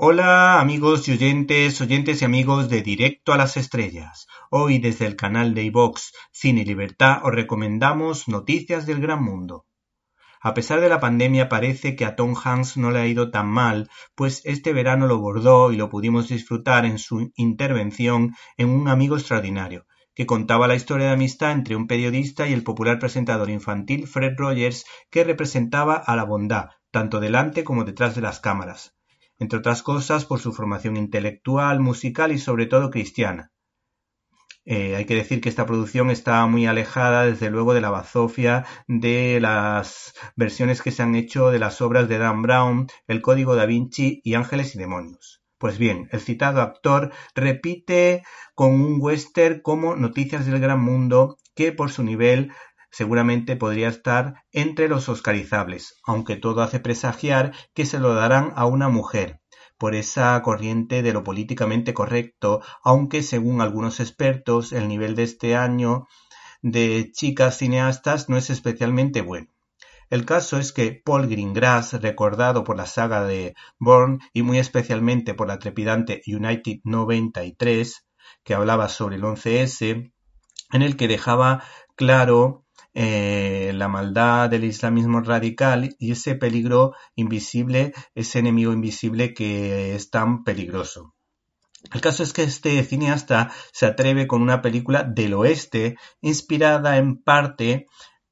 Hola 0.00 0.60
amigos 0.60 1.08
y 1.08 1.12
oyentes, 1.14 1.80
oyentes 1.80 2.22
y 2.22 2.24
amigos 2.24 2.68
de 2.68 2.82
Directo 2.82 3.32
a 3.32 3.36
las 3.36 3.56
Estrellas. 3.56 4.28
Hoy 4.48 4.78
desde 4.78 5.06
el 5.06 5.16
canal 5.16 5.54
de 5.54 5.64
iVox 5.64 6.12
Cine 6.30 6.60
y 6.60 6.64
Libertad 6.64 7.18
os 7.24 7.34
recomendamos 7.34 8.28
Noticias 8.28 8.86
del 8.86 9.00
Gran 9.00 9.24
Mundo. 9.24 9.66
A 10.40 10.54
pesar 10.54 10.80
de 10.80 10.88
la 10.88 11.00
pandemia 11.00 11.48
parece 11.48 11.96
que 11.96 12.04
a 12.04 12.14
Tom 12.14 12.36
Hanks 12.36 12.76
no 12.76 12.92
le 12.92 13.00
ha 13.00 13.08
ido 13.08 13.32
tan 13.32 13.48
mal, 13.48 13.90
pues 14.14 14.40
este 14.44 14.72
verano 14.72 15.08
lo 15.08 15.18
bordó 15.18 15.72
y 15.72 15.76
lo 15.76 15.88
pudimos 15.88 16.28
disfrutar 16.28 16.86
en 16.86 17.00
su 17.00 17.32
intervención 17.34 18.36
en 18.56 18.68
Un 18.68 18.86
amigo 18.86 19.16
extraordinario, 19.16 19.88
que 20.14 20.26
contaba 20.26 20.68
la 20.68 20.76
historia 20.76 21.08
de 21.08 21.14
amistad 21.14 21.50
entre 21.50 21.74
un 21.74 21.88
periodista 21.88 22.46
y 22.46 22.52
el 22.52 22.62
popular 22.62 23.00
presentador 23.00 23.50
infantil 23.50 24.06
Fred 24.06 24.34
Rogers, 24.36 24.84
que 25.10 25.24
representaba 25.24 25.96
a 25.96 26.14
la 26.14 26.22
bondad, 26.22 26.68
tanto 26.92 27.18
delante 27.18 27.64
como 27.64 27.82
detrás 27.82 28.14
de 28.14 28.20
las 28.20 28.38
cámaras 28.38 28.94
entre 29.38 29.58
otras 29.58 29.82
cosas 29.82 30.24
por 30.24 30.40
su 30.40 30.52
formación 30.52 30.96
intelectual, 30.96 31.80
musical 31.80 32.32
y 32.32 32.38
sobre 32.38 32.66
todo 32.66 32.90
cristiana. 32.90 33.52
Eh, 34.70 34.96
hay 34.96 35.06
que 35.06 35.14
decir 35.14 35.40
que 35.40 35.48
esta 35.48 35.64
producción 35.64 36.10
está 36.10 36.44
muy 36.46 36.66
alejada, 36.66 37.24
desde 37.24 37.48
luego, 37.48 37.72
de 37.72 37.80
la 37.80 37.88
bazofia 37.88 38.66
de 38.86 39.40
las 39.40 40.12
versiones 40.36 40.82
que 40.82 40.90
se 40.90 41.02
han 41.02 41.14
hecho 41.14 41.50
de 41.50 41.58
las 41.58 41.80
obras 41.80 42.06
de 42.06 42.18
Dan 42.18 42.42
Brown, 42.42 42.86
El 43.06 43.22
Código 43.22 43.56
da 43.56 43.64
Vinci 43.64 44.20
y 44.22 44.34
Ángeles 44.34 44.74
y 44.74 44.78
Demonios. 44.78 45.40
Pues 45.56 45.78
bien, 45.78 46.08
el 46.12 46.20
citado 46.20 46.60
actor 46.60 47.12
repite 47.34 48.22
con 48.54 48.72
un 48.72 48.98
western 49.00 49.60
como 49.60 49.96
Noticias 49.96 50.44
del 50.44 50.60
Gran 50.60 50.80
Mundo, 50.80 51.38
que 51.54 51.72
por 51.72 51.90
su 51.90 52.02
nivel 52.02 52.52
seguramente 52.90 53.56
podría 53.56 53.88
estar 53.88 54.44
entre 54.52 54.88
los 54.88 55.08
oscarizables, 55.08 55.96
aunque 56.04 56.36
todo 56.36 56.62
hace 56.62 56.80
presagiar 56.80 57.52
que 57.74 57.86
se 57.86 57.98
lo 57.98 58.14
darán 58.14 58.52
a 58.56 58.66
una 58.66 58.88
mujer, 58.88 59.40
por 59.78 59.94
esa 59.94 60.40
corriente 60.42 61.02
de 61.02 61.12
lo 61.12 61.22
políticamente 61.22 61.94
correcto, 61.94 62.60
aunque 62.82 63.22
según 63.22 63.60
algunos 63.60 64.00
expertos 64.00 64.72
el 64.72 64.88
nivel 64.88 65.14
de 65.14 65.22
este 65.22 65.56
año 65.56 66.08
de 66.62 67.10
chicas 67.12 67.58
cineastas 67.58 68.28
no 68.28 68.36
es 68.36 68.50
especialmente 68.50 69.22
bueno. 69.22 69.48
El 70.10 70.24
caso 70.24 70.58
es 70.58 70.72
que 70.72 71.00
Paul 71.04 71.28
Greengrass, 71.28 71.92
recordado 72.00 72.64
por 72.64 72.76
la 72.76 72.86
saga 72.86 73.24
de 73.24 73.54
Bourne 73.78 74.18
y 74.32 74.42
muy 74.42 74.58
especialmente 74.58 75.34
por 75.34 75.48
la 75.48 75.58
trepidante 75.58 76.22
United 76.26 76.80
93, 76.84 78.06
que 78.42 78.54
hablaba 78.54 78.88
sobre 78.88 79.16
el 79.16 79.22
11S, 79.22 80.10
en 80.72 80.82
el 80.82 80.96
que 80.96 81.08
dejaba 81.08 81.62
claro 81.94 82.64
eh, 82.94 83.72
la 83.74 83.88
maldad 83.88 84.50
del 84.50 84.64
islamismo 84.64 85.20
radical 85.20 85.94
y 85.98 86.12
ese 86.12 86.34
peligro 86.34 86.94
invisible, 87.14 87.92
ese 88.14 88.38
enemigo 88.38 88.72
invisible 88.72 89.34
que 89.34 89.94
es 89.94 90.10
tan 90.10 90.42
peligroso. 90.42 91.14
El 91.92 92.00
caso 92.00 92.22
es 92.22 92.32
que 92.32 92.42
este 92.42 92.82
cineasta 92.82 93.52
se 93.72 93.86
atreve 93.86 94.26
con 94.26 94.42
una 94.42 94.62
película 94.62 95.04
del 95.04 95.34
oeste 95.34 95.96
inspirada 96.20 96.96
en 96.96 97.22
parte 97.22 97.86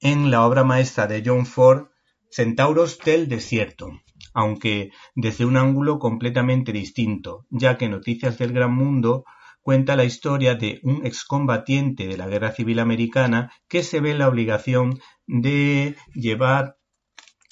en 0.00 0.30
la 0.30 0.44
obra 0.44 0.64
maestra 0.64 1.06
de 1.06 1.22
John 1.24 1.46
Ford, 1.46 1.88
Centauros 2.30 2.98
del 2.98 3.28
Desierto, 3.28 3.90
aunque 4.34 4.90
desde 5.14 5.44
un 5.44 5.56
ángulo 5.56 5.98
completamente 5.98 6.72
distinto, 6.72 7.46
ya 7.50 7.78
que 7.78 7.88
Noticias 7.88 8.38
del 8.38 8.52
Gran 8.52 8.74
Mundo 8.74 9.24
cuenta 9.68 9.96
la 9.96 10.06
historia 10.06 10.54
de 10.54 10.80
un 10.82 11.04
excombatiente 11.04 12.06
de 12.06 12.16
la 12.16 12.26
Guerra 12.26 12.52
Civil 12.52 12.78
Americana 12.78 13.52
que 13.68 13.82
se 13.82 14.00
ve 14.00 14.12
en 14.12 14.18
la 14.18 14.28
obligación 14.28 14.98
de 15.26 15.94
llevar, 16.14 16.78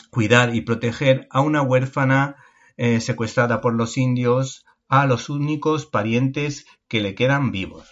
cuidar 0.08 0.54
y 0.54 0.62
proteger 0.62 1.28
a 1.30 1.42
una 1.42 1.60
huérfana 1.60 2.36
eh, 2.78 3.02
secuestrada 3.02 3.60
por 3.60 3.74
los 3.74 3.98
indios 3.98 4.64
a 4.88 5.04
los 5.04 5.28
únicos 5.28 5.84
parientes 5.84 6.64
que 6.88 7.02
le 7.02 7.14
quedan 7.14 7.50
vivos. 7.52 7.86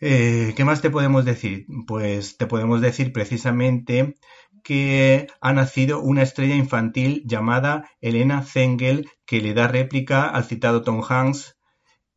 Eh, 0.00 0.54
¿Qué 0.56 0.64
más 0.64 0.80
te 0.80 0.88
podemos 0.88 1.26
decir? 1.26 1.66
Pues 1.86 2.38
te 2.38 2.46
podemos 2.46 2.80
decir 2.80 3.12
precisamente 3.12 4.14
que 4.62 5.26
ha 5.42 5.52
nacido 5.52 6.00
una 6.00 6.22
estrella 6.22 6.56
infantil 6.56 7.22
llamada 7.26 7.90
Elena 8.00 8.40
Zengel 8.40 9.10
que 9.26 9.42
le 9.42 9.52
da 9.52 9.68
réplica 9.68 10.26
al 10.26 10.44
citado 10.44 10.80
Tom 10.80 11.02
Hanks 11.06 11.54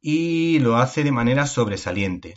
y 0.02 0.60
lo 0.60 0.78
hace 0.78 1.04
de 1.04 1.12
manera 1.12 1.46
sobresaliente. 1.48 2.36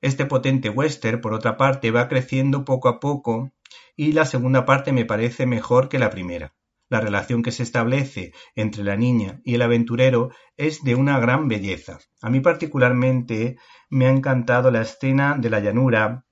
Este 0.00 0.26
potente 0.26 0.70
western, 0.70 1.20
por 1.20 1.32
otra 1.32 1.56
parte, 1.56 1.90
va 1.90 2.08
creciendo 2.08 2.64
poco 2.64 2.88
a 2.88 3.00
poco 3.00 3.52
y 3.96 4.12
la 4.12 4.26
segunda 4.26 4.64
parte 4.64 4.92
me 4.92 5.04
parece 5.04 5.46
mejor 5.46 5.88
que 5.88 5.98
la 5.98 6.10
primera. 6.10 6.54
La 6.88 7.00
relación 7.00 7.42
que 7.42 7.50
se 7.50 7.64
establece 7.64 8.32
entre 8.54 8.84
la 8.84 8.96
niña 8.96 9.40
y 9.44 9.54
el 9.54 9.62
aventurero 9.62 10.30
es 10.56 10.84
de 10.84 10.94
una 10.94 11.18
gran 11.18 11.48
belleza. 11.48 11.98
A 12.22 12.30
mí 12.30 12.40
particularmente 12.40 13.56
me 13.90 14.06
ha 14.06 14.10
encantado 14.10 14.70
la 14.70 14.82
escena 14.82 15.36
de 15.36 15.50
la 15.50 15.60
llanura 15.60 16.26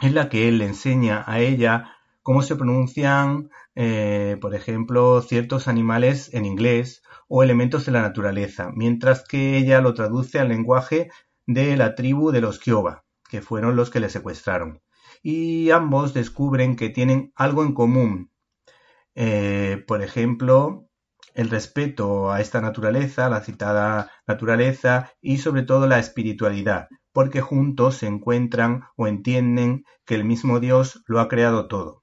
en 0.00 0.14
la 0.14 0.28
que 0.28 0.48
él 0.48 0.58
le 0.58 0.66
enseña 0.66 1.24
a 1.26 1.40
ella 1.40 1.95
cómo 2.26 2.42
se 2.42 2.56
pronuncian, 2.56 3.50
eh, 3.76 4.36
por 4.40 4.56
ejemplo, 4.56 5.22
ciertos 5.22 5.68
animales 5.68 6.34
en 6.34 6.44
inglés 6.44 7.04
o 7.28 7.44
elementos 7.44 7.86
de 7.86 7.92
la 7.92 8.02
naturaleza, 8.02 8.72
mientras 8.74 9.22
que 9.22 9.56
ella 9.56 9.80
lo 9.80 9.94
traduce 9.94 10.40
al 10.40 10.48
lenguaje 10.48 11.08
de 11.46 11.76
la 11.76 11.94
tribu 11.94 12.32
de 12.32 12.40
los 12.40 12.58
Kiowa, 12.58 13.04
que 13.30 13.42
fueron 13.42 13.76
los 13.76 13.90
que 13.90 14.00
le 14.00 14.10
secuestraron. 14.10 14.82
Y 15.22 15.70
ambos 15.70 16.14
descubren 16.14 16.74
que 16.74 16.88
tienen 16.88 17.32
algo 17.36 17.62
en 17.62 17.74
común. 17.74 18.32
Eh, 19.14 19.84
por 19.86 20.02
ejemplo, 20.02 20.88
el 21.34 21.48
respeto 21.48 22.32
a 22.32 22.40
esta 22.40 22.60
naturaleza, 22.60 23.28
la 23.28 23.40
citada 23.40 24.10
naturaleza, 24.26 25.12
y 25.20 25.38
sobre 25.38 25.62
todo 25.62 25.86
la 25.86 26.00
espiritualidad, 26.00 26.88
porque 27.12 27.40
juntos 27.40 27.98
se 27.98 28.08
encuentran 28.08 28.82
o 28.96 29.06
entienden 29.06 29.84
que 30.04 30.16
el 30.16 30.24
mismo 30.24 30.58
Dios 30.58 31.04
lo 31.06 31.20
ha 31.20 31.28
creado 31.28 31.68
todo 31.68 32.02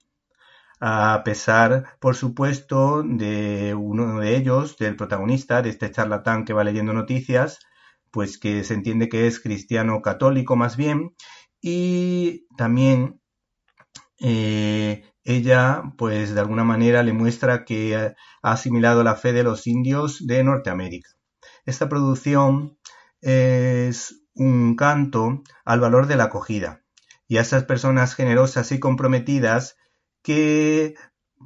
a 0.86 1.22
pesar, 1.24 1.96
por 2.02 2.18
supuesto, 2.18 3.04
de 3.06 3.74
uno 3.74 4.20
de 4.20 4.36
ellos, 4.36 4.78
del 4.78 4.98
protagonista, 4.98 5.62
de 5.62 5.70
este 5.70 5.90
charlatán 5.90 6.44
que 6.44 6.52
va 6.52 6.66
leyendo 6.66 6.92
noticias, 6.92 7.60
pues 8.12 8.38
que 8.38 8.66
se 8.66 8.74
entiende 8.74 9.08
que 9.08 9.26
es 9.26 9.40
cristiano 9.40 10.02
católico 10.02 10.58
más 10.58 10.76
bien, 10.76 11.16
y 11.62 12.48
también 12.58 13.22
eh, 14.20 15.06
ella, 15.24 15.84
pues 15.98 16.36
de 16.36 16.42
alguna 16.42 16.66
manera 16.66 17.02
le 17.02 17.14
muestra 17.14 17.64
que 17.64 17.96
ha 17.96 18.14
asimilado 18.42 19.06
la 19.06 19.16
fe 19.16 19.32
de 19.32 19.44
los 19.44 19.68
indios 19.68 20.28
de 20.28 20.44
Norteamérica. 20.44 21.12
Esta 21.66 21.88
producción 21.88 22.78
es 23.22 24.26
un 24.36 24.76
canto 24.76 25.44
al 25.64 25.80
valor 25.80 26.08
de 26.08 26.18
la 26.18 26.26
acogida 26.26 26.82
y 27.30 27.38
a 27.38 27.42
esas 27.42 27.64
personas 27.64 28.16
generosas 28.16 28.74
y 28.74 28.82
comprometidas 28.82 29.78
que 30.24 30.96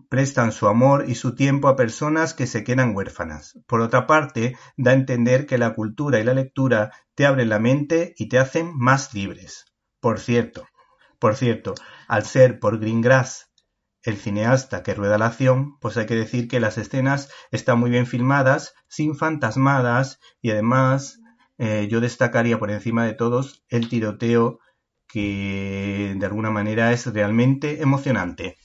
prestan 0.09 0.51
su 0.51 0.67
amor 0.67 1.05
y 1.09 1.15
su 1.15 1.35
tiempo 1.35 1.67
a 1.67 1.75
personas 1.75 2.33
que 2.33 2.47
se 2.47 2.63
quedan 2.63 2.95
huérfanas. 2.95 3.59
Por 3.67 3.81
otra 3.81 4.07
parte, 4.07 4.55
da 4.77 4.91
a 4.91 4.95
entender 4.95 5.45
que 5.45 5.57
la 5.57 5.73
cultura 5.73 6.19
y 6.19 6.23
la 6.23 6.33
lectura 6.33 6.91
te 7.15 7.25
abren 7.25 7.49
la 7.49 7.59
mente 7.59 8.13
y 8.17 8.29
te 8.29 8.39
hacen 8.39 8.71
más 8.75 9.13
libres. 9.13 9.65
Por 9.99 10.19
cierto, 10.19 10.67
por 11.19 11.35
cierto, 11.35 11.73
al 12.07 12.25
ser 12.25 12.59
por 12.59 12.79
Greengrass 12.79 13.51
el 14.03 14.17
cineasta 14.17 14.83
que 14.83 14.93
rueda 14.93 15.17
la 15.17 15.25
acción, 15.25 15.77
pues 15.79 15.97
hay 15.97 16.05
que 16.05 16.15
decir 16.15 16.47
que 16.47 16.59
las 16.59 16.77
escenas 16.77 17.29
están 17.51 17.79
muy 17.79 17.89
bien 17.89 18.05
filmadas, 18.05 18.73
sin 18.87 19.15
fantasmadas 19.15 20.19
y 20.41 20.51
además 20.51 21.19
eh, 21.57 21.87
yo 21.89 21.99
destacaría 21.99 22.59
por 22.59 22.71
encima 22.71 23.05
de 23.05 23.13
todos 23.13 23.65
el 23.67 23.89
tiroteo 23.89 24.59
que 25.07 26.15
de 26.17 26.25
alguna 26.25 26.51
manera 26.51 26.93
es 26.93 27.05
realmente 27.07 27.81
emocionante. 27.81 28.57